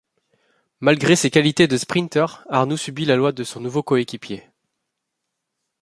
Malgré 0.79 1.15
ses 1.15 1.29
qualités 1.29 1.67
de 1.67 1.77
sprinter, 1.77 2.43
Arnoux 2.49 2.75
subit 2.75 3.05
la 3.05 3.15
loi 3.15 3.31
de 3.31 3.43
son 3.43 3.59
nouveau 3.59 3.83
coéquipier. 3.83 4.49